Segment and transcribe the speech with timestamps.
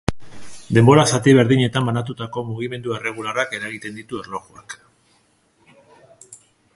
[0.77, 4.77] Denbora-zati berdinetan banatutako mugimendu erregularrak eragiten ditu erlojuak.